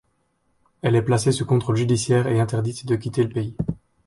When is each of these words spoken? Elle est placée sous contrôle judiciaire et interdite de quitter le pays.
Elle 0.81 0.95
est 0.95 1.03
placée 1.03 1.31
sous 1.31 1.45
contrôle 1.45 1.75
judiciaire 1.75 2.25
et 2.25 2.39
interdite 2.39 2.87
de 2.87 2.95
quitter 2.95 3.21
le 3.21 3.29
pays. 3.29 3.55